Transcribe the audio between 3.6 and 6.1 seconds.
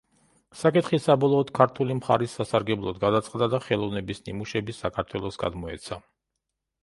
ხელოვნების ნიმუშები საქართველოს გადმოეცა.